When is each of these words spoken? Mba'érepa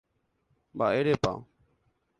Mba'érepa 0.73 1.33